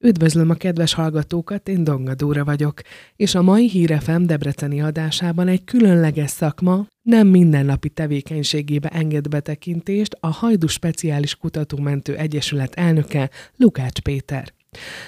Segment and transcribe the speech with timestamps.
[0.00, 2.80] Üdvözlöm a kedves hallgatókat, én Donga Dóra vagyok,
[3.16, 10.26] és a mai Hírefem Debreceni adásában egy különleges szakma nem mindennapi tevékenységébe enged betekintést a
[10.26, 14.52] Hajdu Speciális Kutatómentő Egyesület elnöke Lukács Péter.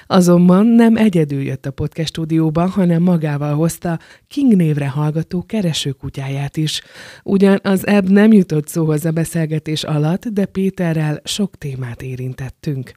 [0.06, 3.98] Azonban nem egyedül jött a podcast stúdióba, hanem magával hozta
[4.28, 6.82] King névre hallgató keresőkutyáját is.
[7.22, 12.92] Ugyan az ebb nem jutott szóhoz a beszélgetés alatt, de Péterrel sok témát érintettünk.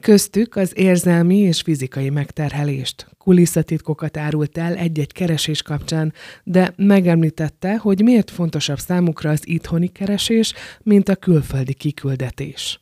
[0.00, 6.12] Köztük az érzelmi és fizikai megterhelést, kulisszatitkokat árult el egy-egy keresés kapcsán,
[6.44, 10.52] de megemlítette, hogy miért fontosabb számukra az itthoni keresés,
[10.82, 12.80] mint a külföldi kiküldetés.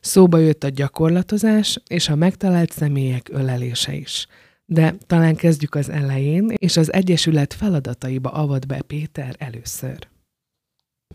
[0.00, 4.26] Szóba jött a gyakorlatozás és a megtalált személyek ölelése is.
[4.64, 10.08] De talán kezdjük az elején, és az Egyesület feladataiba avat be Péter először.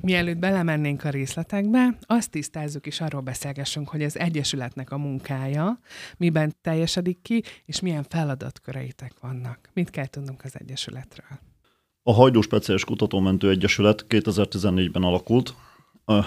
[0.01, 5.79] Mielőtt belemennénk a részletekbe, azt tisztázzuk és arról beszélgessünk, hogy az Egyesületnek a munkája
[6.17, 9.69] miben teljesedik ki, és milyen feladatköreitek vannak.
[9.73, 11.39] Mit kell tudnunk az Egyesületről?
[12.03, 15.55] A Hajdú Speciális Kutatómentő Egyesület 2014-ben alakult,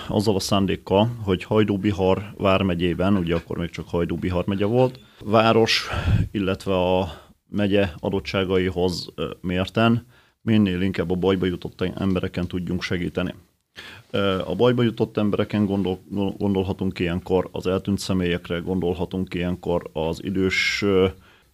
[0.09, 5.89] azzal a szándékkal, hogy Hajdú-Bihar vármegyében, ugye akkor még csak Hajdú-Bihar megye volt, város,
[6.31, 7.09] illetve a
[7.49, 9.09] megye adottságaihoz
[9.41, 10.07] mérten
[10.43, 13.35] minél inkább a bajba jutott embereken tudjunk segíteni.
[14.45, 15.99] A bajba jutott embereken gondol,
[16.39, 20.85] gondolhatunk ilyenkor az eltűnt személyekre, gondolhatunk ilyenkor az idős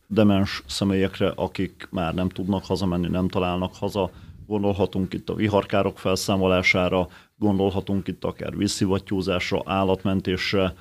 [0.07, 4.11] demens személyekre, akik már nem tudnak hazamenni, nem találnak haza,
[4.47, 10.75] gondolhatunk itt a viharkárok felszámolására, gondolhatunk itt akár vízszivattyúzásra, állatmentésre,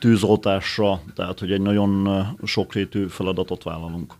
[0.00, 4.14] tűzoltásra, tehát hogy egy nagyon sokrétű feladatot vállalunk.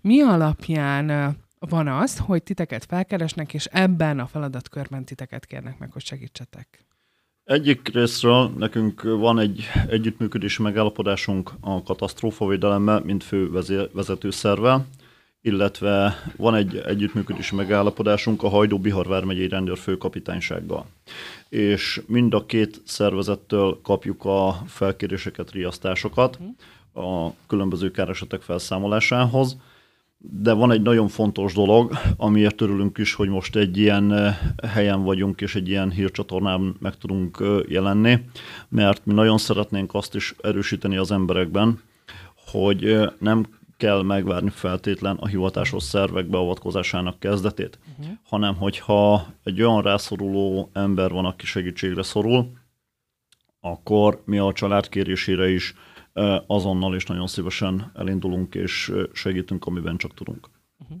[0.00, 1.36] Mi alapján
[1.68, 6.84] van az, hogy titeket felkeresnek, és ebben a feladatkörben titeket kérnek meg, hogy segítsetek?
[7.44, 13.50] Egyik részről nekünk van egy együttműködési megállapodásunk a katasztrófavédelemmel, mint fő
[13.92, 14.86] vezetőszervel,
[15.40, 20.86] illetve van egy együttműködési megállapodásunk a Hajdú Bihar vármegyei rendőr főkapitánysággal.
[21.48, 27.06] És mind a két szervezettől kapjuk a felkéréseket, riasztásokat mhm.
[27.06, 29.56] a különböző káresetek felszámolásához
[30.30, 34.38] de van egy nagyon fontos dolog, amiért örülünk is, hogy most egy ilyen eh,
[34.72, 38.24] helyen vagyunk, és egy ilyen hírcsatornán meg tudunk eh, jelenni,
[38.68, 41.80] mert mi nagyon szeretnénk azt is erősíteni az emberekben,
[42.50, 43.46] hogy eh, nem
[43.76, 48.14] kell megvárni feltétlen a hivatásos szervek beavatkozásának kezdetét, uh-huh.
[48.28, 52.52] hanem hogyha egy olyan rászoruló ember van, aki segítségre szorul,
[53.60, 55.74] akkor mi a család kérésére is
[56.46, 60.48] azonnal is nagyon szívesen elindulunk és segítünk, amiben csak tudunk.
[60.78, 60.98] Uh-huh.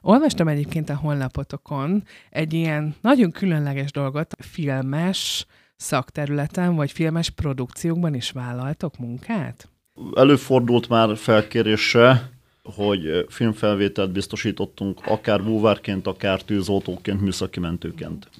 [0.00, 5.46] Olvastam egyébként a honlapotokon egy ilyen nagyon különleges dolgot, filmes
[5.76, 9.68] szakterületen, vagy filmes produkciókban is vállaltok munkát?
[10.14, 12.30] Előfordult már felkérése,
[12.62, 18.30] hogy filmfelvételt biztosítottunk, akár búvárként, akár tűzoltóként, műszaki mentőként.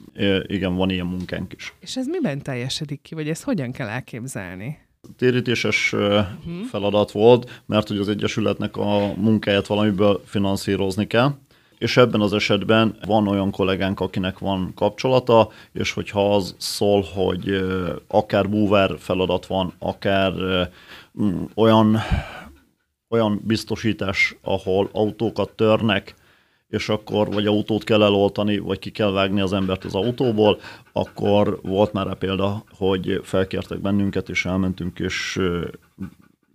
[0.47, 1.75] Igen, van ilyen munkánk is.
[1.81, 4.79] És ez miben teljesedik ki, vagy ezt hogyan kell elképzelni?
[5.17, 6.27] Térítéses uh-huh.
[6.71, 11.35] feladat volt, mert hogy az Egyesületnek a munkáját valamiből finanszírozni kell,
[11.79, 17.65] és ebben az esetben van olyan kollégánk, akinek van kapcsolata, és hogyha az szól, hogy
[18.09, 20.33] akár búvár feladat van, akár
[21.55, 21.99] olyan,
[23.09, 26.15] olyan biztosítás, ahol autókat törnek,
[26.77, 30.61] és akkor vagy autót kell eloltani, vagy ki kell vágni az embert az autóból,
[30.93, 35.41] akkor volt már a példa, hogy felkértek bennünket, és elmentünk, és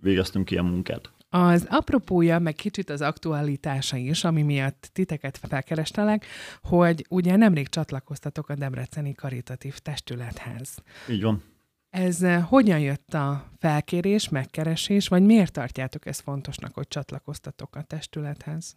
[0.00, 1.10] végeztünk ilyen munkát.
[1.30, 6.26] Az apropója, meg kicsit az aktualitása is, ami miatt titeket felkerestelek,
[6.62, 10.78] hogy ugye nemrég csatlakoztatok a Debreceni Karitatív Testülethez.
[11.08, 11.42] Így van.
[11.90, 18.76] Ez hogyan jött a felkérés, megkeresés, vagy miért tartjátok ezt fontosnak, hogy csatlakoztatok a testülethez?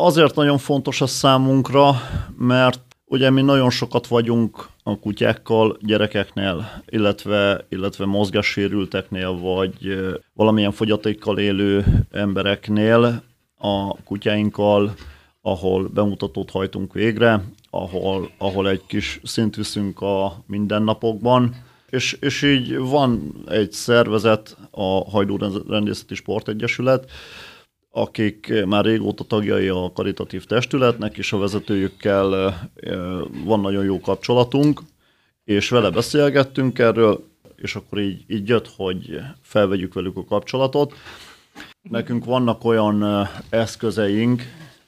[0.00, 1.94] Azért nagyon fontos a számunkra,
[2.36, 9.98] mert ugye mi nagyon sokat vagyunk a kutyákkal, gyerekeknél, illetve, illetve mozgássérülteknél, vagy
[10.34, 13.22] valamilyen fogyatékkal élő embereknél,
[13.56, 14.94] a kutyáinkkal,
[15.42, 21.54] ahol bemutatót hajtunk végre, ahol, ahol egy kis szint viszünk a mindennapokban,
[21.90, 25.36] és, és így van egy szervezet, a Hajdú
[25.68, 27.10] Rendészeti Sportegyesület,
[27.90, 32.54] akik már régóta tagjai a karitatív testületnek, és a vezetőjükkel
[33.44, 34.80] van nagyon jó kapcsolatunk,
[35.44, 37.24] és vele beszélgettünk erről,
[37.56, 40.94] és akkor így, így jött, hogy felvegyük velük a kapcsolatot.
[41.82, 44.42] Nekünk vannak olyan eszközeink,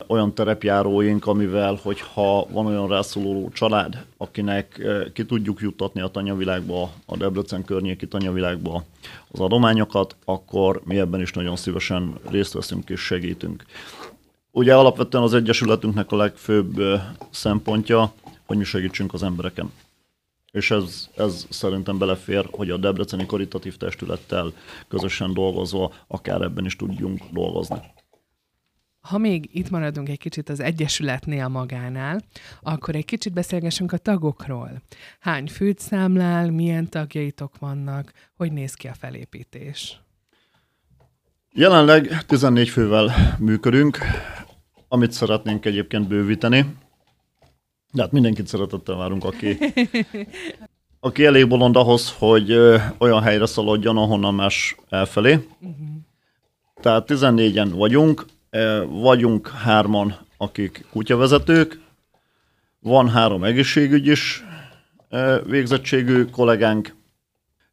[0.07, 6.93] olyan terepjáróink, amivel, hogyha van olyan rászoruló család, akinek eh, ki tudjuk juttatni a tanyavilágba,
[7.07, 8.85] a Debrecen környéki tanyavilágba
[9.31, 13.65] az adományokat, akkor mi ebben is nagyon szívesen részt veszünk és segítünk.
[14.51, 18.13] Ugye alapvetően az Egyesületünknek a legfőbb eh, szempontja,
[18.47, 19.73] hogy mi segítsünk az embereken.
[20.53, 24.53] És ez, ez szerintem belefér, hogy a Debreceni Karitatív Testülettel
[24.89, 27.79] közösen dolgozva akár ebben is tudjunk dolgozni.
[29.01, 32.21] Ha még itt maradunk egy kicsit az Egyesületnél magánál,
[32.61, 34.83] akkor egy kicsit beszélgessünk a tagokról.
[35.21, 40.01] Hány főt számlál, milyen tagjaitok vannak, hogy néz ki a felépítés?
[41.53, 43.99] Jelenleg 14 fővel működünk,
[44.89, 46.77] amit szeretnénk egyébként bővíteni.
[47.93, 49.59] De hát mindenkit szeretettel várunk, aki,
[51.01, 52.53] aki elég bolond ahhoz, hogy
[52.99, 55.33] olyan helyre szaladjon, ahonnan más elfelé.
[55.33, 55.89] Uh-huh.
[56.81, 58.25] Tehát 14-en vagyunk,
[58.89, 61.81] vagyunk hárman, akik kutyavezetők,
[62.81, 64.45] van három egészségügyis
[65.47, 66.95] végzettségű kollégánk,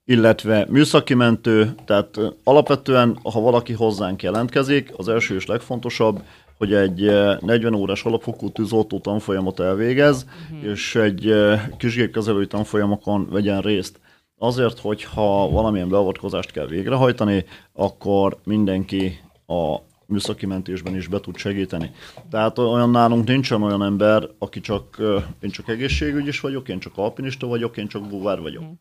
[0.06, 6.22] illetve műszaki mentő, tehát alapvetően, ha valaki hozzánk jelentkezik, az első és legfontosabb,
[6.58, 7.02] hogy egy
[7.40, 10.70] 40 órás alapfokú tűzoltó tanfolyamot elvégez, uh-huh.
[10.70, 11.34] és egy
[11.78, 14.00] kisgépkezelői tanfolyamokon vegyen részt.
[14.38, 19.76] Azért, hogyha valamilyen beavatkozást kell végrehajtani, akkor mindenki a
[20.08, 21.92] műszaki mentésben is be tud segíteni.
[22.30, 24.98] Tehát olyan nálunk nincsen olyan ember, aki csak,
[25.40, 28.64] én csak egészségügyis vagyok, én csak alpinista vagyok, én csak búvár vagyok.
[28.64, 28.72] Mm.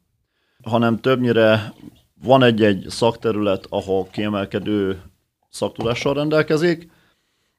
[0.62, 1.74] Hanem többnyire
[2.22, 5.02] van egy-egy szakterület, ahol kiemelkedő
[5.50, 6.90] szaktudással rendelkezik,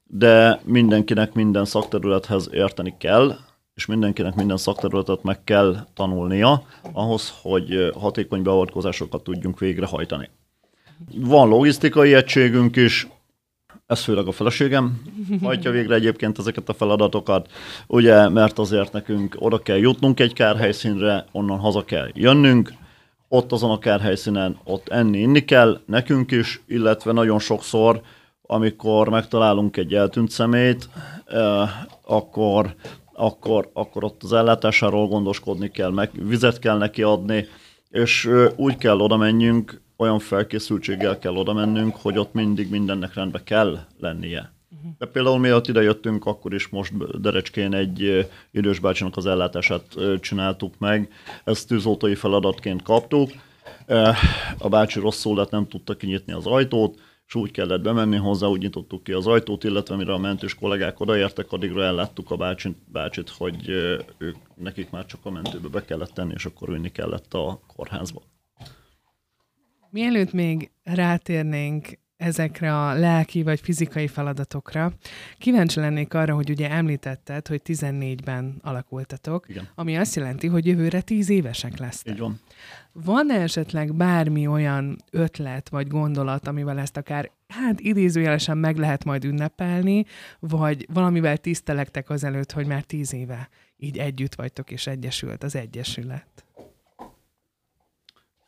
[0.04, 3.36] de mindenkinek minden szakterülethez érteni kell,
[3.75, 10.30] és mindenkinek minden szakterületet meg kell tanulnia ahhoz, hogy hatékony beavatkozásokat tudjunk végrehajtani.
[11.16, 13.08] Van logisztikai egységünk is,
[13.88, 15.01] ez főleg a feleségem
[15.42, 17.51] hajtja végre egyébként ezeket a feladatokat,
[17.88, 22.74] ugye, mert azért nekünk oda kell jutnunk egy kárhelyszínre, onnan haza kell jönnünk,
[23.28, 28.01] ott azon a kárhelyszínen ott enni, inni kell, nekünk is, illetve nagyon sokszor,
[28.42, 30.90] amikor megtalálunk egy eltűnt szemét,
[31.25, 31.69] eh,
[32.01, 32.75] akkor,
[33.13, 37.48] akkor, akkor ott az ellátásáról gondoskodni kell, meg vizet kell neki adni,
[37.90, 43.14] és eh, úgy kell oda menjünk, olyan felkészültséggel kell oda mennünk, hogy ott mindig mindennek
[43.14, 44.56] rendbe kell lennie.
[44.98, 49.84] De például miatt ide jöttünk, akkor is most Derecskén egy idős bácsinak az ellátását
[50.20, 51.12] csináltuk meg.
[51.44, 53.32] Ezt tűzoltói feladatként kaptuk.
[54.58, 58.62] A bácsi rosszul lett, nem tudta kinyitni az ajtót, és úgy kellett bemenni hozzá, úgy
[58.62, 63.30] nyitottuk ki az ajtót, illetve mire a mentős kollégák odaértek, addigra elláttuk a bácsit, bácsit
[63.30, 63.70] hogy
[64.18, 68.22] ők, nekik már csak a mentőbe be kellett tenni, és akkor vinni kellett a kórházba.
[69.98, 74.94] Mielőtt még rátérnénk ezekre a lelki vagy fizikai feladatokra.
[75.38, 79.68] Kíváncsi lennék arra, hogy ugye említetted, hogy 14-ben alakultatok, Igen.
[79.76, 82.14] ami azt jelenti, hogy jövőre 10 évesek lesztek.
[82.14, 82.40] Így van.
[82.92, 89.26] Van esetleg bármi olyan ötlet vagy gondolat, amivel ezt akár hát idézőjelesen meg lehet majd
[89.26, 90.06] ünnepelni,
[90.40, 96.47] vagy valamivel tisztelektek azelőtt, hogy már 10 éve így együtt vagytok és egyesült az Egyesület?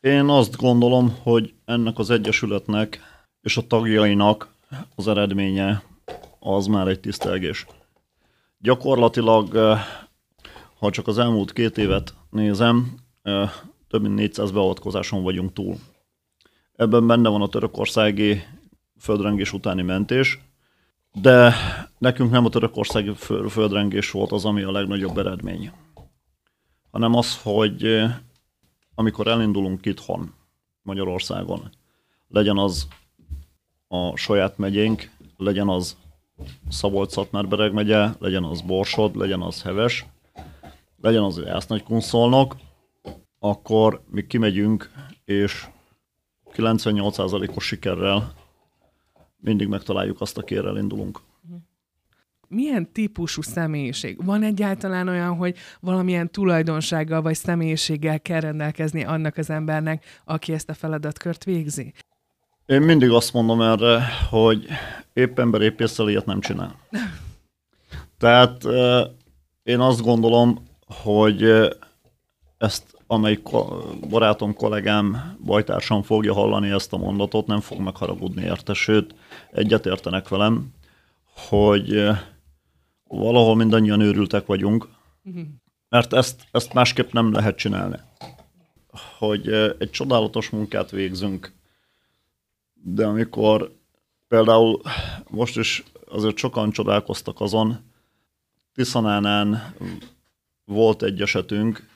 [0.00, 3.00] Én azt gondolom, hogy ennek az Egyesületnek
[3.40, 4.54] és a tagjainak
[4.94, 5.82] az eredménye
[6.38, 7.66] az már egy tisztelgés.
[8.58, 9.80] Gyakorlatilag, eh,
[10.78, 13.50] ha csak az elmúlt két évet nézem, eh,
[13.88, 15.76] több mint 400 beavatkozáson vagyunk túl.
[16.76, 18.42] Ebben benne van a törökországi
[18.98, 20.38] földrengés utáni mentés,
[21.12, 21.54] de
[21.98, 23.12] nekünk nem a törökországi
[23.48, 25.72] földrengés volt az, ami a legnagyobb eredmény,
[26.90, 28.14] hanem az, hogy eh,
[29.00, 30.34] amikor elindulunk itthon
[30.82, 31.70] Magyarországon,
[32.28, 32.88] legyen az
[33.88, 35.96] a saját megyénk, legyen az
[36.68, 40.06] Szabolcs-Szatmár-Bereg megye, legyen az Borsod, legyen az Heves,
[41.00, 42.56] legyen az Jász-Nagykunszolnok,
[43.38, 44.90] akkor mi kimegyünk,
[45.24, 45.68] és
[46.52, 48.32] 98%-os sikerrel
[49.36, 51.20] mindig megtaláljuk azt, akire indulunk
[52.50, 54.24] milyen típusú személyiség?
[54.24, 60.68] Van egyáltalán olyan, hogy valamilyen tulajdonsággal vagy személyiséggel kell rendelkezni annak az embernek, aki ezt
[60.68, 61.92] a feladatkört végzi?
[62.66, 64.66] Én mindig azt mondom erre, hogy
[65.12, 66.78] épp ember épp ilyet nem csinál.
[68.18, 68.64] Tehát
[69.62, 71.42] én azt gondolom, hogy
[72.58, 73.48] ezt amelyik
[74.08, 79.14] barátom, kollégám, bajtársam fogja hallani ezt a mondatot, nem fog megharagudni érte, sőt,
[79.52, 80.68] egyetértenek velem,
[81.48, 82.08] hogy
[83.10, 84.88] valahol mindannyian őrültek vagyunk,
[85.88, 87.96] mert ezt, ezt másképp nem lehet csinálni.
[89.18, 89.48] Hogy
[89.78, 91.52] egy csodálatos munkát végzünk,
[92.72, 93.72] de amikor
[94.28, 94.80] például
[95.30, 97.92] most is azért sokan csodálkoztak azon.
[98.74, 99.74] Tiszanánán
[100.64, 101.88] volt egy esetünk,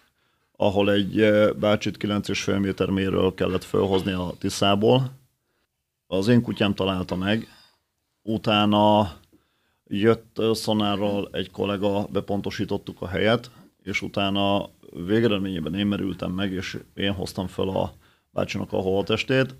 [0.57, 5.11] ahol egy bácsit 9,5 méter méről kellett felhozni a Tiszából.
[6.07, 7.49] Az én kutyám találta meg,
[8.23, 9.17] utána
[9.87, 13.51] jött szonárral egy kollega, bepontosítottuk a helyet,
[13.83, 14.71] és utána
[15.07, 17.93] végeredményében én merültem meg, és én hoztam fel a
[18.31, 19.55] bácsinak a holtestét,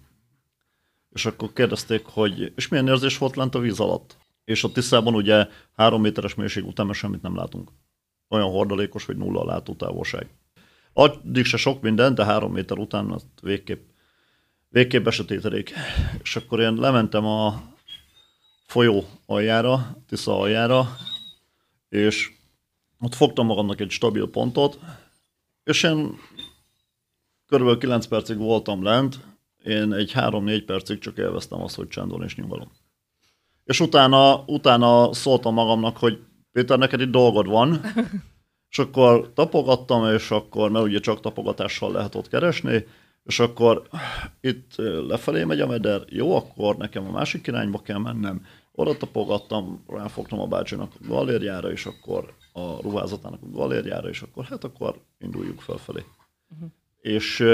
[1.11, 4.17] és akkor kérdezték, hogy és milyen érzés volt lent a víz alatt?
[4.45, 7.71] És a Tiszában ugye három méteres mélység után semmit nem látunk.
[8.29, 10.29] Olyan hordalékos, hogy nulla a látótávolság.
[10.93, 13.89] Addig se sok minden, de három méter után azt végképp,
[14.69, 15.73] végképp besötétedik.
[16.23, 17.74] És akkor én lementem a
[18.75, 20.97] folyó aljára, Tisza aljára,
[21.89, 22.33] és
[23.01, 24.79] ott fogtam magamnak egy stabil pontot,
[25.65, 26.19] és én
[27.47, 29.19] körülbelül 9 percig voltam lent,
[29.65, 32.71] én egy 3-4 percig csak élveztem azt, hogy csendben és nyugalom.
[33.65, 36.19] És utána, utána szóltam magamnak, hogy
[36.53, 37.81] Péter, neked itt dolgod van,
[38.71, 42.87] és akkor tapogattam, és akkor, mert ugye csak tapogatással lehet ott keresni,
[43.25, 43.89] és akkor
[44.41, 44.75] itt
[45.09, 50.41] lefelé megy a meder, jó, akkor nekem a másik irányba kell mennem, oda tapogattam, ráfogtam
[50.41, 55.61] a bácsinak a galérjára, és akkor a ruházatának a galérjára, és akkor hát akkor induljuk
[55.61, 56.05] felfelé.
[56.55, 56.69] Uh-huh.
[57.01, 57.45] És,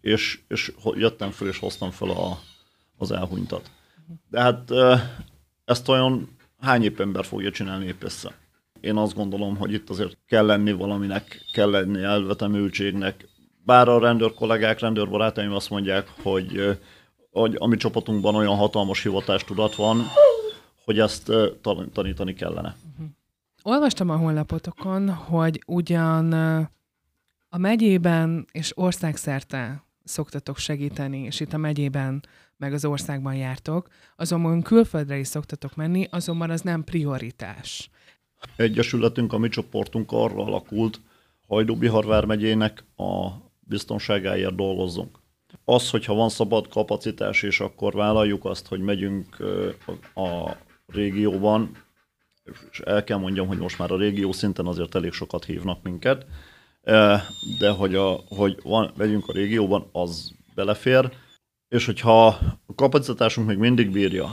[0.00, 2.38] és, és jöttem föl, és hoztam fel a,
[2.98, 3.70] az elhunytat.
[4.30, 4.70] De hát
[5.64, 8.34] ezt olyan hány épp ember fogja csinálni épp össze?
[8.80, 13.28] Én azt gondolom, hogy itt azért kell lenni valaminek, kell lenni elvetemültségnek.
[13.64, 16.78] Bár a rendőr kollégák, rendőr barátaim azt mondják, hogy,
[17.30, 20.06] hogy a mi csapatunkban olyan hatalmas hivatástudat van,
[20.84, 21.32] hogy ezt
[21.92, 22.76] tanítani kellene.
[22.92, 23.06] Uh-huh.
[23.62, 26.32] Olvastam a honlapotokon, hogy ugyan
[27.48, 32.22] a megyében és országszerte szoktatok segíteni, és itt a megyében
[32.56, 37.90] meg az országban jártok, azonban külföldre is szoktatok menni, azonban az nem prioritás.
[38.56, 41.00] Egyesületünk, a mi csoportunk arra alakult,
[41.48, 43.28] Hajdú-Bihar megyének a
[43.60, 45.18] biztonságáért dolgozzunk.
[45.64, 49.36] Az, hogyha van szabad kapacitás, és akkor vállaljuk azt, hogy megyünk
[50.14, 50.56] a
[50.92, 51.76] régióban,
[52.70, 56.26] és el kell mondjam, hogy most már a régió szinten azért elég sokat hívnak minket,
[57.58, 61.12] de hogy, a, hogy van, megyünk a régióban, az belefér,
[61.68, 62.26] és hogyha
[62.66, 64.30] a kapacitásunk még mindig bírja,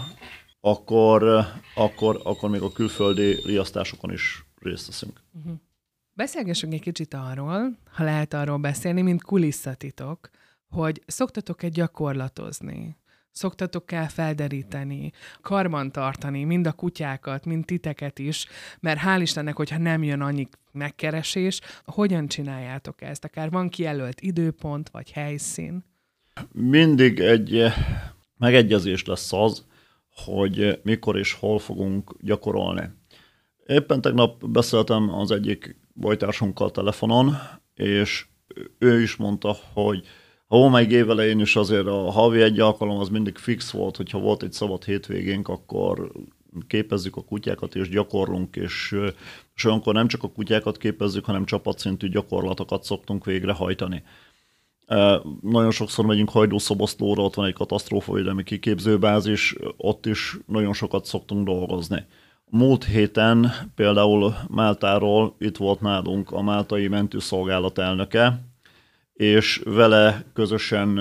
[0.59, 1.45] akkor,
[1.75, 5.21] akkor, akkor még a külföldi riasztásokon is részt veszünk.
[5.33, 5.59] Uh-huh.
[6.13, 10.29] Beszélgessünk egy kicsit arról, ha lehet arról beszélni, mint kulisszatitok,
[10.69, 12.97] hogy szoktatok-e gyakorlatozni?
[13.31, 18.45] Szoktatok el felderíteni, karban tartani, mind a kutyákat, mind titeket is,
[18.79, 23.23] mert hál' Istennek, hogyha nem jön annyi megkeresés, hogyan csináljátok ezt?
[23.23, 25.85] Akár van kijelölt időpont, vagy helyszín?
[26.51, 27.73] Mindig egy eh,
[28.37, 29.65] megegyezés lesz az,
[30.25, 32.89] hogy mikor és hol fogunk gyakorolni.
[33.65, 37.37] Éppen tegnap beszéltem az egyik bajtársunkkal telefonon,
[37.73, 38.25] és
[38.79, 40.07] ő is mondta, hogy
[40.47, 44.43] a meg évelején is azért a havi egy alkalom az mindig fix volt, hogyha volt
[44.43, 46.11] egy szabad hétvégénk, akkor
[46.67, 48.95] képezzük a kutyákat és gyakorlunk, és,
[49.55, 54.03] és olyankor nem csak a kutyákat képezzük, hanem csapatszintű gyakorlatokat szoktunk végrehajtani.
[55.41, 62.05] Nagyon sokszor megyünk Hajdúszoboszlóra, ott van egy katasztrófavédelmi kiképzőbázis, ott is nagyon sokat szoktunk dolgozni.
[62.49, 68.46] Múlt héten például Máltáról itt volt nálunk a Máltai Mentőszolgálat elnöke,
[69.17, 70.99] és vele közösen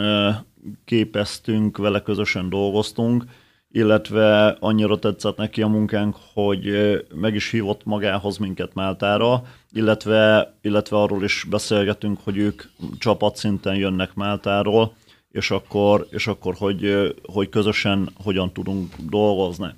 [0.84, 3.24] képeztünk, vele közösen dolgoztunk,
[3.70, 6.70] illetve annyira tetszett neki a munkánk, hogy
[7.14, 9.42] meg is hívott magához minket Máltára,
[9.72, 12.62] illetve, illetve arról is beszélgetünk, hogy ők
[12.98, 14.94] csapatszinten jönnek Máltáról,
[15.30, 19.68] és akkor, és akkor hogy, hogy közösen hogyan tudunk dolgozni.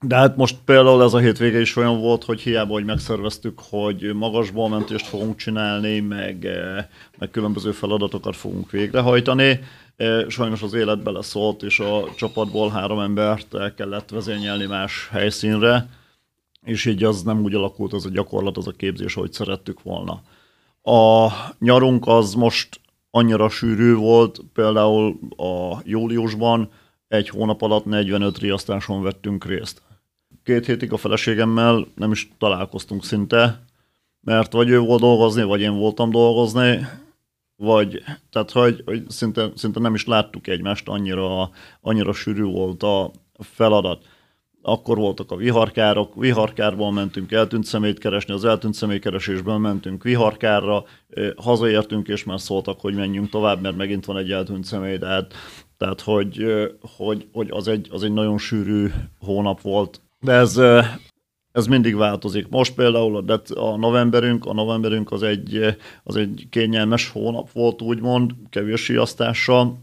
[0.00, 4.14] De hát most például ez a hétvége is olyan volt, hogy hiába, hogy megszerveztük, hogy
[4.14, 6.86] magasból mentést fogunk csinálni, meg, eh,
[7.18, 9.60] meg különböző feladatokat fogunk végrehajtani.
[9.96, 15.88] Eh, sajnos az élet beleszólt, és a csapatból három embert el kellett vezényelni más helyszínre,
[16.64, 20.22] és így az nem úgy alakult az a gyakorlat, az a képzés, ahogy szerettük volna.
[20.82, 26.70] A nyarunk az most annyira sűrű volt, például a júliusban
[27.08, 29.86] egy hónap alatt 45 riasztáson vettünk részt
[30.48, 33.62] két hétig a feleségemmel nem is találkoztunk szinte,
[34.20, 36.86] mert vagy ő volt dolgozni, vagy én voltam dolgozni,
[37.56, 41.50] vagy, tehát hogy, hogy szinte, szinte nem is láttuk egymást, annyira,
[41.80, 44.04] annyira sűrű volt a feladat.
[44.62, 50.84] Akkor voltak a viharkárok, viharkárból mentünk eltűnt szemét keresni, az eltűnt személykeresésből mentünk viharkárra,
[51.36, 55.34] hazaértünk, és már szóltak, hogy menjünk tovább, mert megint van egy eltűnt személy, de hát
[55.76, 56.44] Tehát, hogy,
[56.96, 60.00] hogy, hogy az, egy, az egy nagyon sűrű hónap volt.
[60.20, 60.60] De ez,
[61.52, 62.48] ez mindig változik.
[62.48, 68.32] Most például a, a novemberünk, a novemberünk az egy, az egy kényelmes hónap volt, úgymond,
[68.50, 69.78] kevés siasztással,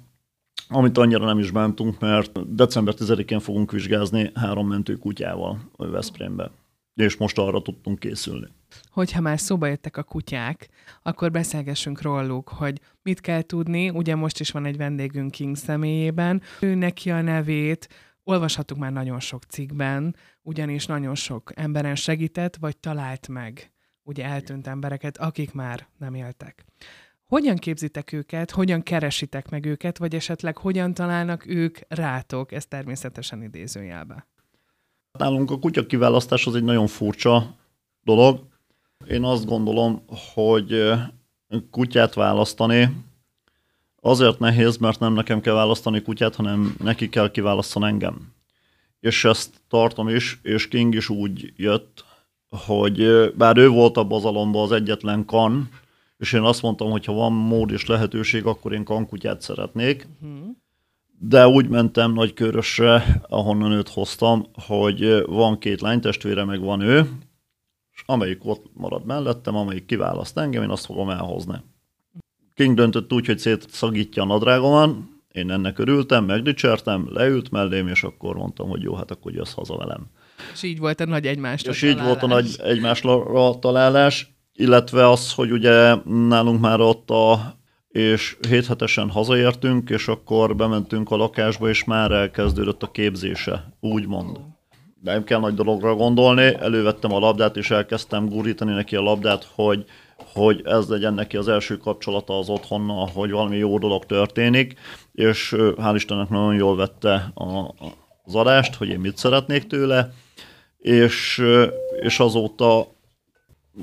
[0.67, 6.51] amit annyira nem is bántunk, mert december 10-én fogunk vizsgázni három mentő kutyával a Veszprémbe.
[6.95, 8.47] És most arra tudtunk készülni.
[8.91, 10.69] Hogyha már szóba jöttek a kutyák,
[11.03, 13.89] akkor beszélgessünk róluk, hogy mit kell tudni.
[13.89, 16.41] Ugye most is van egy vendégünk King személyében.
[16.59, 17.89] Ő neki a nevét,
[18.25, 23.71] olvashattuk már nagyon sok cikkben, ugyanis nagyon sok emberen segített, vagy talált meg
[24.03, 26.65] ugye eltűnt embereket, akik már nem éltek.
[27.23, 33.43] Hogyan képzitek őket, hogyan keresitek meg őket, vagy esetleg hogyan találnak ők rátok, ez természetesen
[33.43, 34.27] idézőjelbe?
[35.11, 37.55] Nálunk a kutya kiválasztás az egy nagyon furcsa
[38.01, 38.47] dolog.
[39.07, 40.93] Én azt gondolom, hogy
[41.71, 43.04] kutyát választani
[44.05, 48.33] azért nehéz, mert nem nekem kell választani kutyát, hanem neki kell kiválasztani engem.
[48.99, 52.05] És ezt tartom is, és King is úgy jött,
[52.49, 55.69] hogy bár ő volt a bazalomban az egyetlen kan,
[56.17, 60.07] és én azt mondtam, hogy ha van mód és lehetőség, akkor én kankutyát szeretnék.
[60.21, 60.47] Uh-huh.
[61.19, 67.09] De úgy mentem Nagykörösre, ahonnan őt hoztam, hogy van két lánytestvére, meg van ő,
[67.91, 71.55] és amelyik ott marad mellettem, amelyik kiválaszt engem, én azt fogom elhozni.
[72.55, 78.35] King döntött úgy, hogy szétszagítja a nadrágoman, én ennek örültem, megdicsértem, leült mellém, és akkor
[78.35, 80.05] mondtam, hogy jó, hát akkor jössz haza velem.
[80.53, 81.99] És így volt a nagy egymásra És találás.
[81.99, 87.55] így volt a nagy egymásra találás, illetve az, hogy ugye nálunk már ott a
[87.87, 94.39] és héthetesen hazaértünk, és akkor bementünk a lakásba, és már elkezdődött a képzése, úgymond.
[95.01, 99.85] Nem kell nagy dologra gondolni, elővettem a labdát, és elkezdtem gurítani neki a labdát, hogy,
[100.33, 104.79] hogy ez legyen neki az első kapcsolata az otthonnal, hogy valami jó dolog történik,
[105.11, 107.73] és hál' Istennek nagyon jól vette a,
[108.23, 110.13] az adást, hogy én mit szeretnék tőle,
[110.77, 111.43] és,
[112.01, 112.87] és azóta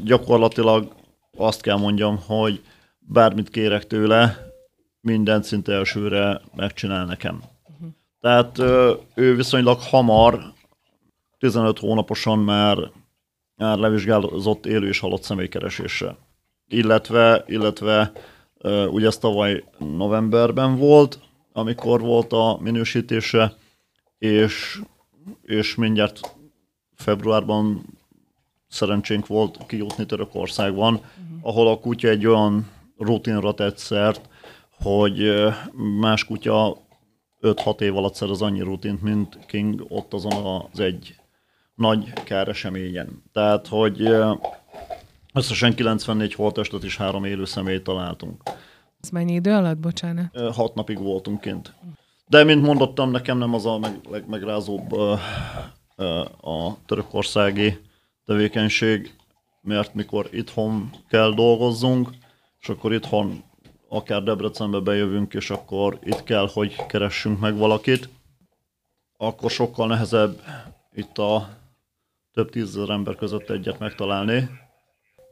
[0.04, 0.94] gyakorlatilag
[1.36, 2.62] azt kell mondjam, hogy
[2.98, 4.50] bármit kérek tőle,
[5.00, 7.42] mindent szinte elsőre megcsinál nekem.
[8.20, 8.58] Tehát
[9.14, 10.52] ő viszonylag hamar,
[11.38, 12.78] 15 hónaposan már,
[13.62, 16.16] már levizsgázott élő és halott személykeresésre.
[16.68, 18.12] Illetve, illetve
[18.90, 21.18] ugye ez tavaly novemberben volt,
[21.52, 23.54] amikor volt a minősítése,
[24.18, 24.80] és,
[25.42, 26.36] és mindjárt
[26.94, 27.84] februárban
[28.68, 31.12] szerencsénk volt kijutni Törökországban, uh-huh.
[31.40, 34.28] ahol a kutya egy olyan rutinra tett szert,
[34.82, 35.44] hogy
[36.00, 36.76] más kutya
[37.40, 41.14] 5-6 év alatt szerez annyi rutint, mint King ott azon az egy
[41.74, 43.22] nagy káreseményen.
[43.32, 44.08] Tehát, hogy
[45.34, 48.42] összesen 94 holtestet és három élő személyt találtunk.
[49.00, 50.38] Ez mennyi idő alatt, bocsánat?
[50.54, 51.74] Hat napig voltunk kint.
[52.26, 54.92] De, mint mondottam, nekem nem az a meg, legmegrázóbb
[56.42, 57.78] a törökországi
[58.24, 59.16] tevékenység,
[59.60, 62.10] mert mikor itthon kell dolgozzunk,
[62.60, 63.44] és akkor itthon
[63.88, 68.08] akár Debrecenbe bejövünk, és akkor itt kell, hogy keressünk meg valakit,
[69.16, 70.40] akkor sokkal nehezebb
[70.94, 71.48] itt a
[72.32, 74.48] több tízezer ember között egyet megtalálni,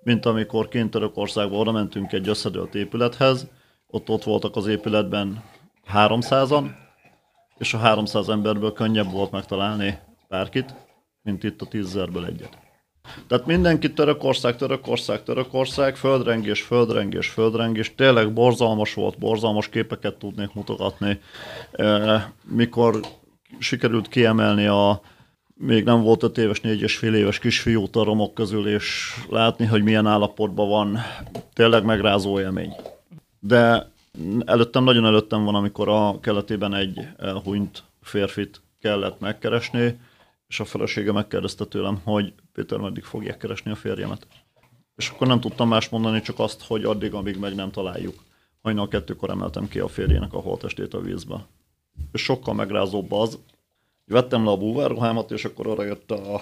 [0.02, 3.48] mint amikor kint Törökországba oda mentünk egy összedőlt épülethez,
[3.86, 5.42] ott ott voltak az épületben
[5.92, 6.70] 300-an,
[7.58, 10.74] és a 300 emberből könnyebb volt megtalálni bárkit,
[11.22, 12.58] mint itt a tízezerből egyet.
[13.26, 17.94] Tehát mindenki Törökország, Törökország, Törökország, földrengés, földrengés, földrengés.
[17.94, 21.20] Tényleg borzalmas volt, borzalmas képeket tudnék mutogatni.
[22.44, 23.00] Mikor
[23.58, 25.00] sikerült kiemelni a
[25.62, 29.66] még nem volt öt éves, négy és fél éves kisfiút a romok közül, és látni,
[29.66, 30.98] hogy milyen állapotban van,
[31.52, 32.72] tényleg megrázó élmény.
[33.40, 33.90] De
[34.44, 39.98] előttem, nagyon előttem van, amikor a keletében egy elhunyt férfit kellett megkeresni,
[40.48, 44.26] és a felesége megkérdezte tőlem, hogy Péter, meddig fogják keresni a férjemet.
[44.96, 48.14] És akkor nem tudtam más mondani, csak azt, hogy addig, amíg meg nem találjuk.
[48.62, 51.46] Hajnal kettőkor emeltem ki a férjének a holtestét a vízbe.
[52.12, 53.38] És sokkal megrázóbb az,
[54.10, 56.40] vettem le a búvárruhámat, és akkor arra jött a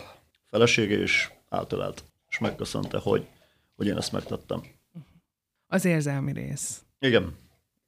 [0.50, 2.04] felesége, és átölelt.
[2.28, 3.26] És megköszönte, hogy,
[3.76, 4.62] hogy én ezt megtettem.
[5.66, 6.82] Az érzelmi rész.
[6.98, 7.36] Igen.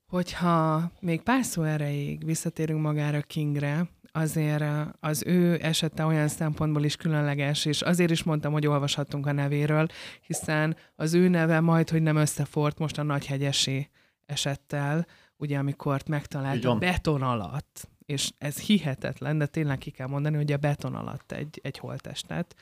[0.07, 4.65] Hogyha még pár szó erejéig visszatérünk magára Kingre, azért
[5.01, 9.87] az ő esete olyan szempontból is különleges, és azért is mondtam, hogy olvashatunk a nevéről,
[10.27, 13.91] hiszen az ő neve majd, hogy nem összefort most a Nagyhegyesi
[14.27, 20.37] esettel, ugye amikor megtalált a beton alatt, és ez hihetetlen, de tényleg ki kell mondani,
[20.37, 22.55] hogy a beton alatt egy, egy holtestet.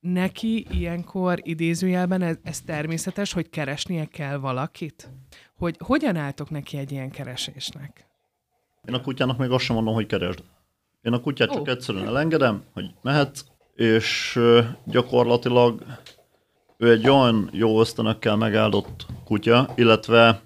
[0.00, 5.10] Neki ilyenkor idézőjelben ez, ez természetes, hogy keresnie kell valakit?
[5.56, 8.06] Hogy hogyan álltok neki egy ilyen keresésnek?
[8.88, 10.42] Én a kutyának még azt sem mondom, hogy keresd.
[11.02, 11.70] Én a kutyát csak Ó.
[11.70, 14.38] egyszerűen elengedem, hogy mehetsz, és
[14.84, 15.84] gyakorlatilag
[16.76, 20.40] ő egy olyan jó ösztönökkel megáldott kutya, illetve,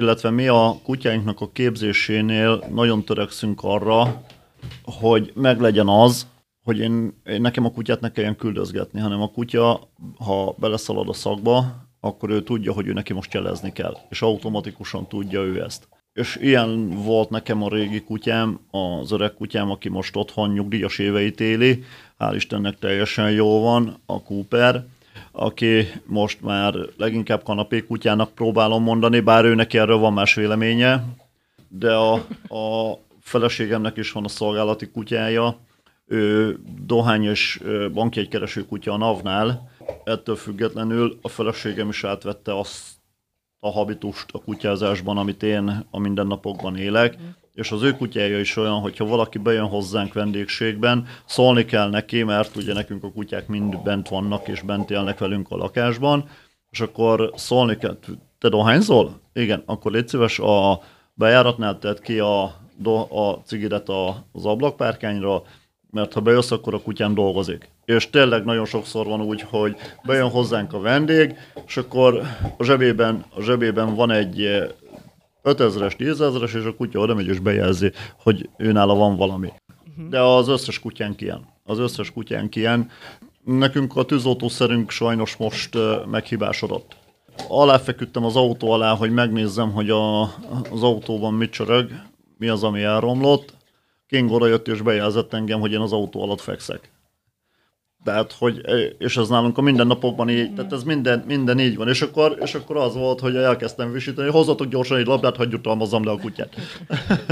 [0.00, 4.22] illetve mi a kutyáinknak a képzésénél nagyon törekszünk arra,
[4.84, 6.26] hogy meglegyen az,
[6.64, 11.12] hogy én, én nekem a kutyát ne kelljen küldözgetni, hanem a kutya, ha beleszalad a
[11.12, 15.88] szakba, akkor ő tudja, hogy ő neki most jelezni kell, és automatikusan tudja ő ezt.
[16.12, 21.40] És ilyen volt nekem a régi kutyám, az öreg kutyám, aki most otthon nyugdíjas éveit
[21.40, 21.84] éli,
[22.18, 24.84] hál' Istennek teljesen jó van, a Cooper,
[25.32, 31.04] aki most már leginkább kanapé kutyának próbálom mondani, bár ő neki erről van más véleménye,
[31.68, 32.12] de a,
[32.54, 35.56] a feleségemnek is van a szolgálati kutyája,
[36.06, 36.58] ő
[37.60, 39.70] ö, bankjegykereső kutya a NAV-nál,
[40.04, 42.98] ettől függetlenül a feleségem is átvette azt
[43.60, 47.16] a habitust a kutyázásban, amit én a mindennapokban élek,
[47.60, 52.56] és az ő kutyája is olyan, hogyha valaki bejön hozzánk vendégségben, szólni kell neki, mert
[52.56, 56.28] ugye nekünk a kutyák mind bent vannak, és bent élnek velünk a lakásban,
[56.70, 57.96] és akkor szólni kell,
[58.38, 59.20] te dohányzol?
[59.32, 60.80] Igen, akkor légy szíves, a
[61.14, 62.42] bejáratnál tedd ki a,
[63.10, 65.42] a cigiret a, az ablakpárkányra,
[65.90, 67.68] mert ha bejössz, akkor a kutyám dolgozik.
[67.84, 71.34] És tényleg nagyon sokszor van úgy, hogy bejön hozzánk a vendég,
[71.66, 72.22] és akkor
[72.56, 74.38] a zsebében, a zsebében van egy
[75.44, 79.52] 5000-es, 10.000-es, és a kutya oda megy és bejelzi, hogy őnála van valami.
[80.08, 81.46] De az összes kutyánk ilyen.
[81.64, 82.90] Az összes kutyánk ilyen.
[83.44, 85.76] Nekünk a tűzoltószerünk sajnos most
[86.10, 86.96] meghibásodott.
[87.48, 90.22] Aláfeküdtem az autó alá, hogy megnézzem, hogy a,
[90.70, 91.90] az autóban mit csörög,
[92.38, 93.54] mi az, ami elromlott.
[94.06, 96.90] King jött és bejelzett engem, hogy én az autó alatt fekszek.
[98.04, 98.60] Tehát, hogy,
[98.98, 101.88] és ez nálunk a mindennapokban így, tehát ez minden, minden így van.
[101.88, 105.50] És akkor, és akkor az volt, hogy elkezdtem visítani, hogy hozzatok gyorsan egy labdát, hagyj
[105.50, 106.54] jutalmazzam le a kutyát.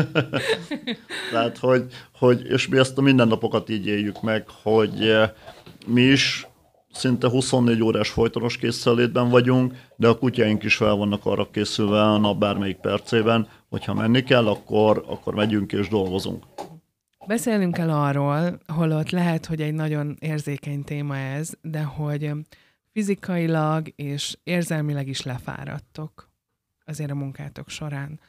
[1.33, 1.85] Tehát, hogy,
[2.19, 5.13] hogy, és mi ezt a mindennapokat így éljük meg, hogy
[5.87, 6.47] mi is
[6.93, 12.19] szinte 24 órás folytonos készenlétben vagyunk, de a kutyáink is fel vannak arra készülve a
[12.19, 16.45] nap bármelyik percében, hogyha menni kell, akkor, akkor megyünk és dolgozunk.
[17.29, 22.31] Beszélnünk kell arról, holott lehet, hogy egy nagyon érzékeny téma ez, de hogy
[22.93, 26.31] fizikailag és érzelmileg is lefáradtok
[26.85, 28.21] azért a munkátok során.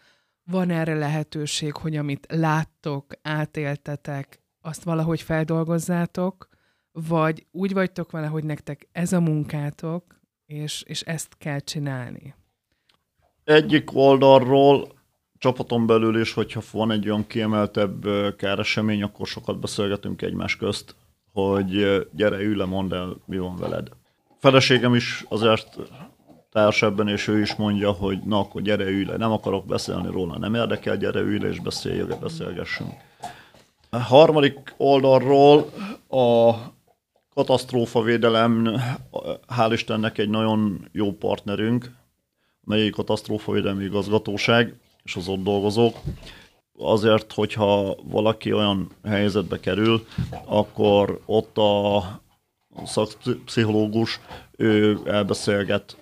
[0.44, 6.48] Van erre lehetőség, hogy amit láttok, átéltetek, azt valahogy feldolgozzátok,
[6.92, 12.36] vagy úgy vagytok vele, hogy nektek ez a munkátok, és, és ezt kell csinálni?
[13.44, 14.99] Egyik oldalról
[15.40, 18.06] csapaton belül is, hogyha van egy olyan kiemeltebb
[18.38, 20.96] káresemény, akkor sokat beszélgetünk egymás közt,
[21.34, 23.88] hogy gyere, ülj le, mondd el, mi van veled.
[24.40, 25.78] Feleségem is azért
[26.52, 30.12] társ ebben, és ő is mondja, hogy na akkor gyere, ülj le, nem akarok beszélni
[30.12, 32.92] róla, nem érdekel, gyere, ülj le, és beszéljünk, beszélgessünk.
[33.90, 35.70] A harmadik oldalról
[36.10, 36.54] a
[37.34, 38.70] katasztrófavédelem,
[39.58, 41.92] hál' Istennek egy nagyon jó partnerünk,
[42.64, 45.98] melyik katasztrófavédelmi igazgatóság, és az ott dolgozók.
[46.78, 50.06] Azért, hogyha valaki olyan helyzetbe kerül,
[50.46, 52.04] akkor ott a
[52.86, 54.20] szakpszichológus
[54.58, 55.98] ő elbeszélget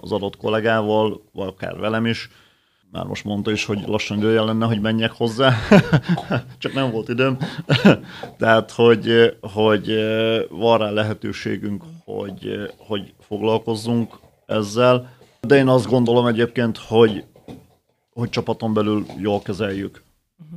[0.00, 2.30] az adott kollégával, vagy akár velem is.
[2.90, 5.54] Már most mondta is, hogy lassan jöjjön lenne, hogy menjek hozzá,
[6.58, 7.38] csak nem volt időm.
[8.38, 9.94] Tehát, hogy, hogy
[10.50, 15.10] van rá lehetőségünk, hogy, hogy foglalkozzunk ezzel.
[15.40, 17.24] De én azt gondolom egyébként, hogy,
[18.18, 20.02] hogy csapaton belül jól kezeljük.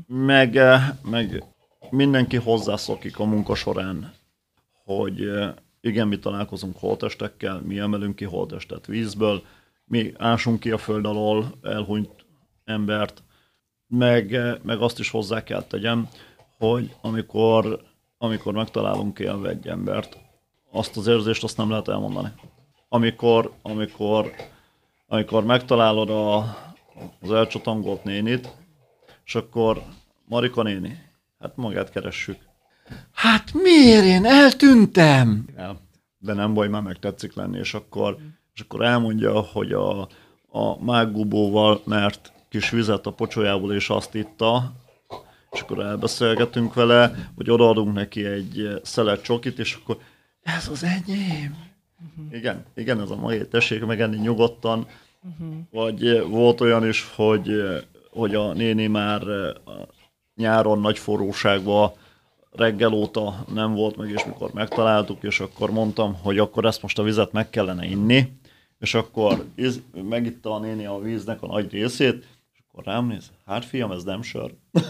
[0.08, 1.44] Meg, eh, meg
[1.90, 4.14] mindenki hozzászokik a munka során,
[4.86, 9.44] hogy eh, igen, mi találkozunk holtestekkel, mi emelünk ki holtestet vízből,
[9.86, 12.26] mi ásunk ki a föld alól elhunyt
[12.66, 13.24] embert,
[13.88, 16.08] meg, eh, meg azt is hozzá kell tegyem,
[16.58, 17.82] hogy amikor,
[18.18, 20.18] amikor megtalálunk élve egy embert,
[20.72, 22.32] azt az érzést azt nem lehet elmondani.
[22.90, 24.32] Amikor, amikor,
[25.08, 26.56] amikor megtalálod a,
[27.22, 28.50] az elcsatangolt nénit,
[29.26, 29.84] és akkor
[30.26, 31.04] Marika néni,
[31.40, 32.38] hát magát keressük.
[33.12, 35.46] Hát miért én eltűntem?
[35.58, 35.80] Ja,
[36.18, 38.18] de nem baj, már meg tetszik lenni, és akkor,
[38.54, 40.02] és akkor elmondja, hogy a,
[40.48, 44.74] a mággubóval, mert kis vizet a pocsolyából és azt itta,
[45.52, 49.98] és akkor elbeszélgetünk vele, hogy odaadunk neki egy szelet csokit, és akkor
[50.44, 51.56] ez az enyém.
[52.18, 52.38] Uh-huh.
[52.38, 54.88] Igen, igen, ez a mai, tessék megenni nyugodtan.
[55.24, 55.58] Uh-huh.
[55.72, 59.54] Vagy eh, volt olyan is, hogy, eh, hogy a néni már eh,
[60.36, 61.92] nyáron nagy forróságban
[62.52, 67.00] reggel óta nem volt meg, és mikor megtaláltuk, és akkor mondtam, hogy akkor ezt most
[67.00, 68.32] a vizet meg kellene inni,
[68.80, 73.32] és akkor iz, megitta a néni a víznek a nagy részét, és Akkor rám néz,
[73.46, 74.54] hát fiam, ez nem sör.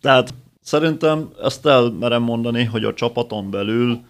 [0.00, 4.00] Tehát szerintem ezt el merem mondani, hogy a csapaton belül,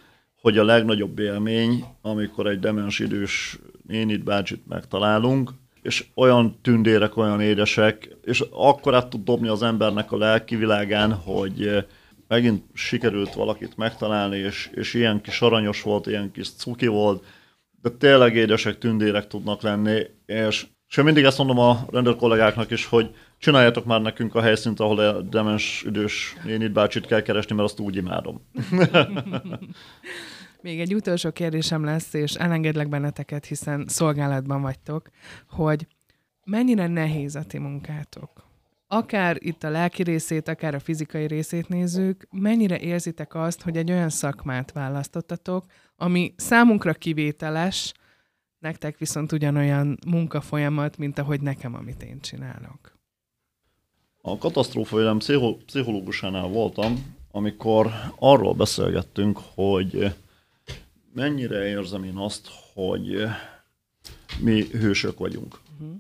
[0.40, 5.50] hogy a legnagyobb élmény, amikor egy demens idős nénit, bácsit megtalálunk,
[5.83, 11.12] és olyan tündérek, olyan édesek, és akkor át tud dobni az embernek a lelki világán,
[11.12, 11.87] hogy
[12.29, 17.24] megint sikerült valakit megtalálni, és, és ilyen kis aranyos volt, ilyen kis cuki volt,
[17.83, 22.70] de tényleg édesek, tündérek tudnak lenni, és, és én mindig ezt mondom a rendőr kollégáknak
[22.70, 27.55] is, hogy csináljátok már nekünk a helyszínt, ahol a demens idős nénit bácsit kell keresni,
[27.55, 28.40] mert azt úgy imádom.
[30.62, 35.09] Még egy utolsó kérdésem lesz, és elengedlek benneteket, hiszen szolgálatban vagytok,
[35.48, 35.87] hogy
[36.44, 38.48] mennyire nehéz a ti munkátok?
[38.87, 43.90] Akár itt a lelki részét, akár a fizikai részét nézzük, mennyire érzitek azt, hogy egy
[43.90, 45.64] olyan szakmát választottatok,
[45.96, 47.92] ami számunkra kivételes,
[48.59, 52.99] nektek viszont ugyanolyan munkafolyamat, mint ahogy nekem, amit én csinálok.
[54.22, 55.18] A katasztrófavédelem
[55.66, 60.14] pszichológusánál voltam, amikor arról beszélgettünk, hogy
[61.14, 63.22] mennyire érzem én azt, hogy
[64.40, 65.59] mi hősök vagyunk.
[65.72, 65.96] Uh-huh.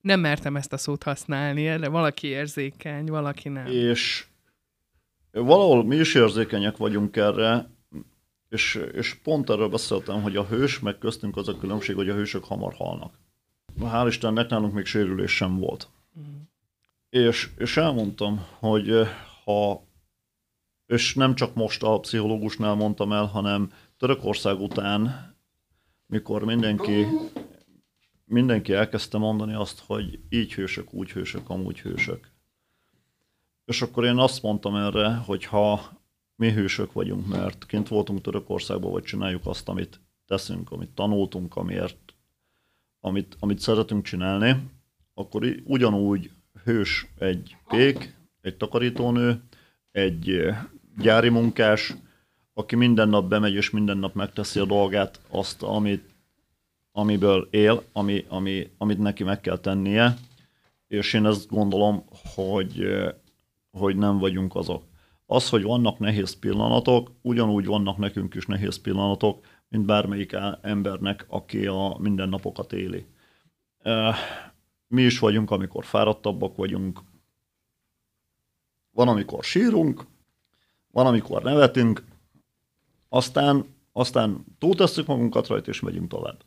[0.00, 3.66] Nem mertem ezt a szót használni, de valaki érzékeny, valaki nem.
[3.66, 4.26] És
[5.30, 7.70] valahol mi is érzékenyek vagyunk erre,
[8.48, 12.14] és, és pont erről beszéltem, hogy a hős, meg köztünk az a különbség, hogy a
[12.14, 13.18] hősök hamar halnak.
[13.80, 15.88] Hál' Istennek nálunk még sérülés sem volt.
[17.08, 18.90] És, és elmondtam, hogy
[19.44, 19.86] ha,
[20.86, 25.34] és nem csak most a pszichológusnál mondtam el, hanem Törökország után,
[26.06, 27.06] mikor mindenki,
[28.24, 32.30] mindenki elkezdte mondani azt, hogy így hősök, úgy hősök, amúgy hősök.
[33.64, 35.96] És akkor én azt mondtam erre, hogy ha
[36.36, 42.14] mi hősök vagyunk, mert kint voltunk Törökországban, vagy csináljuk azt, amit teszünk, amit tanultunk, amiért,
[43.00, 44.70] amit, amit szeretünk csinálni,
[45.14, 46.30] akkor ugyanúgy
[46.66, 49.42] hős egy pék, egy takarítónő,
[49.92, 50.46] egy
[50.98, 51.94] gyári munkás,
[52.54, 56.04] aki minden nap bemegy és minden nap megteszi a dolgát, azt, amit,
[56.92, 60.16] amiből él, ami, ami, amit neki meg kell tennie,
[60.88, 62.86] és én ezt gondolom, hogy,
[63.70, 64.84] hogy nem vagyunk azok.
[65.26, 71.66] Az, hogy vannak nehéz pillanatok, ugyanúgy vannak nekünk is nehéz pillanatok, mint bármelyik embernek, aki
[71.66, 73.06] a mindennapokat éli.
[74.88, 77.00] Mi is vagyunk, amikor fáradtabbak vagyunk,
[78.90, 80.06] van, amikor sírunk,
[80.92, 82.04] van, amikor nevetünk,
[83.08, 86.44] aztán, aztán túltesszük magunkat rajta, és megyünk tovább.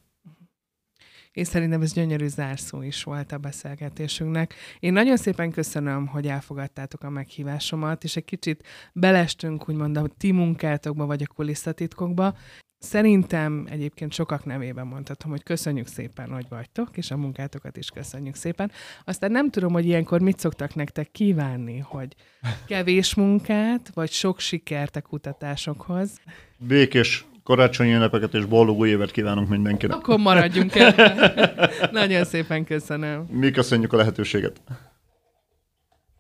[1.32, 4.54] És szerintem ez gyönyörű zárszó is volt a beszélgetésünknek.
[4.80, 10.32] Én nagyon szépen köszönöm, hogy elfogadtátok a meghívásomat, és egy kicsit belestünk úgymond a ti
[10.32, 12.38] munkátokba, vagy a kulisszatitkokba.
[12.80, 18.36] Szerintem egyébként sokak nevében mondhatom, hogy köszönjük szépen, hogy vagytok, és a munkátokat is köszönjük
[18.36, 18.72] szépen.
[19.06, 22.16] Aztán nem tudom, hogy ilyenkor mit szoktak nektek kívánni, hogy
[22.68, 26.10] kevés munkát, vagy sok sikert a kutatásokhoz.
[26.58, 29.96] Békés karácsonyi ünnepeket és boldog új évet kívánunk mindenkinek.
[29.96, 30.94] Akkor maradjunk el.
[31.92, 33.26] Nagyon szépen köszönöm.
[33.32, 34.62] Mi köszönjük a lehetőséget.